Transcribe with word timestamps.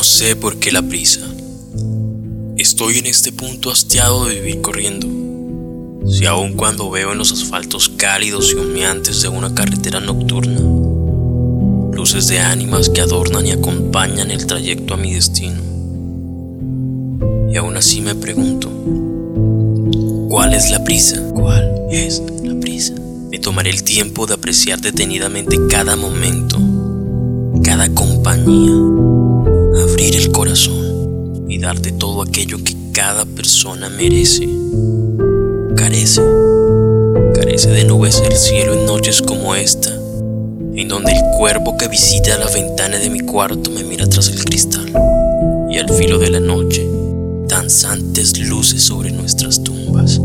No 0.00 0.04
sé 0.04 0.34
por 0.34 0.56
qué 0.56 0.72
la 0.72 0.80
prisa. 0.80 1.20
Estoy 2.56 2.96
en 2.96 3.04
este 3.04 3.32
punto 3.32 3.70
hastiado 3.70 4.24
de 4.24 4.36
vivir 4.36 4.62
corriendo. 4.62 5.06
Si 6.10 6.24
aun 6.24 6.54
cuando 6.54 6.88
veo 6.88 7.12
en 7.12 7.18
los 7.18 7.32
asfaltos 7.32 7.90
cálidos 7.98 8.50
y 8.50 8.54
humeantes 8.54 9.20
de 9.20 9.28
una 9.28 9.54
carretera 9.54 10.00
nocturna, 10.00 10.58
luces 11.92 12.28
de 12.28 12.38
ánimas 12.38 12.88
que 12.88 13.02
adornan 13.02 13.44
y 13.44 13.50
acompañan 13.50 14.30
el 14.30 14.46
trayecto 14.46 14.94
a 14.94 14.96
mi 14.96 15.12
destino. 15.12 15.60
Y 17.52 17.58
aún 17.58 17.76
así 17.76 18.00
me 18.00 18.14
pregunto, 18.14 18.70
¿cuál 20.30 20.54
es 20.54 20.70
la 20.70 20.82
prisa? 20.82 21.22
¿Cuál 21.34 21.70
es 21.90 22.22
la 22.42 22.58
prisa? 22.58 22.94
Me 23.30 23.38
tomaré 23.38 23.68
el 23.68 23.82
tiempo 23.82 24.26
de 24.26 24.32
apreciar 24.32 24.80
detenidamente 24.80 25.58
cada 25.68 25.94
momento, 25.94 26.58
cada 27.62 27.92
compañía, 27.92 29.09
y 31.60 31.62
darte 31.62 31.92
todo 31.92 32.22
aquello 32.22 32.64
que 32.64 32.74
cada 32.94 33.26
persona 33.26 33.90
merece. 33.90 34.48
Carece, 35.76 36.22
carece 37.34 37.68
de 37.68 37.84
nubes 37.84 38.22
el 38.24 38.32
cielo 38.32 38.72
en 38.72 38.86
noches 38.86 39.20
como 39.20 39.54
esta, 39.54 39.90
en 39.90 40.88
donde 40.88 41.12
el 41.12 41.20
cuervo 41.36 41.76
que 41.76 41.88
visita 41.88 42.38
la 42.38 42.48
ventana 42.48 42.96
de 42.96 43.10
mi 43.10 43.20
cuarto 43.20 43.70
me 43.70 43.84
mira 43.84 44.06
tras 44.06 44.28
el 44.28 44.42
cristal 44.42 44.90
y 45.70 45.76
al 45.76 45.90
filo 45.90 46.18
de 46.18 46.30
la 46.30 46.40
noche, 46.40 46.88
danzantes 47.46 48.38
luces 48.38 48.82
sobre 48.82 49.10
nuestras 49.10 49.62
tumbas. 49.62 50.18